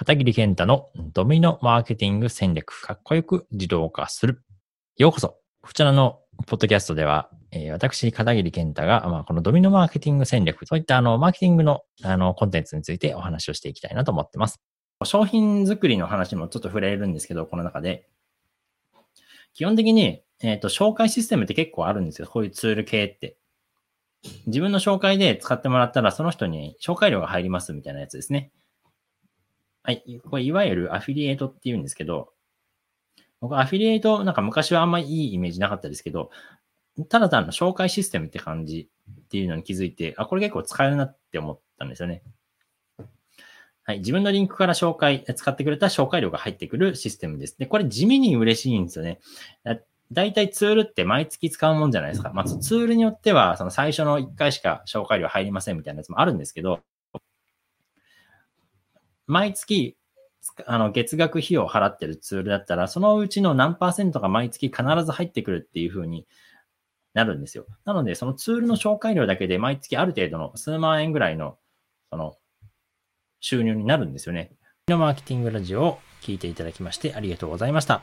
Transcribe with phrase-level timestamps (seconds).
[0.00, 4.42] 片桐健太のドミノマーケティング戦略、かっこよく自動化する。
[4.96, 5.36] ようこそ。
[5.60, 14.58] こちらのポッドキャストでは、えー、私、片桐健太が、まあ、このドミノマーケティング戦略、そういったあの、マーケティングのあの、コンテンツについてお話をしていきたいなと思ってます。
[15.04, 18.08] 商品作りの話もちょっと触れるんですけど、この中で。
[19.52, 22.26] 基本的に、えっ、ー、と、紹介システムって結構あるんですよ。
[22.26, 23.36] こういうツール系って。
[24.46, 28.50] 自分の紹介で使ってもらったら、その人に紹介料が入りますみたいなやつですね。
[29.82, 30.20] はい。
[30.28, 32.32] これ、いわゆるアフィリエイトって言うんですけど、
[33.40, 36.30] 僕、アフィリエイト、なんか昔はあんまりいいイメージなかったですけど、
[37.08, 42.22] ただ単の紹介システムって感じっていうのに気づいて、あ、これ結構使えるなって思ったんですよね。
[43.84, 43.98] はい。
[44.00, 47.58] 自分のリンクから紹介、使ってくれた紹介料が入ってくるシステムです。
[47.58, 49.20] で、これ地味に嬉しいんですよね。
[50.12, 52.32] だいたいツールって毎月使うもんじゃないですか。
[52.34, 56.80] まあ、ツールによっては、その最初の1回しか紹介料入りませんみたいなやつもあるんですけど、
[59.30, 59.96] 毎月、
[60.66, 66.26] あの、月額費用を払ってるツールだったら、そのうちの何パーセントが毎月必ず入ってくるっていう風に
[67.14, 67.66] なるんですよ。
[67.84, 71.58] なので、そのツールの紹介料だけで毎月ある程度の数万円ぐらいの、
[72.10, 72.34] その、
[73.38, 74.52] 収入になるんですよね。
[74.88, 78.02] のマーケティングラジオを聞いていただきましてありがとうございました。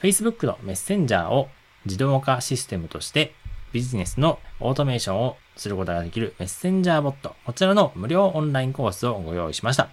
[0.00, 1.48] Facebook のメッセンジャーを
[1.84, 3.34] 自動化システムとして
[3.72, 9.88] ビジネスのオートメーションをすることができるメッセンジャーボット、こちらの無料オンラインコースをご用意しました。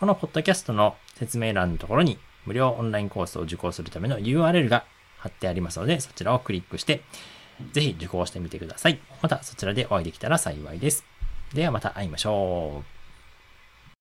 [0.00, 4.84] このポッドキャストの説明欄のところに無料オンラインコースを受講するための URL が
[5.18, 7.02] 貼ってありますので、そちらをクリックして、
[7.72, 9.00] ぜひ受講してみてください。
[9.22, 11.04] またそちらでお会いできたら幸いです。
[11.52, 12.97] ではまた会いましょう。